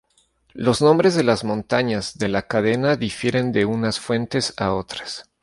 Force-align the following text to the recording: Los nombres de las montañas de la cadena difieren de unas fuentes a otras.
Los 0.55 0.81
nombres 0.81 1.13
de 1.13 1.21
las 1.23 1.43
montañas 1.43 2.17
de 2.17 2.27
la 2.27 2.47
cadena 2.47 2.95
difieren 2.95 3.51
de 3.51 3.65
unas 3.65 3.99
fuentes 3.99 4.55
a 4.57 4.73
otras. 4.73 5.29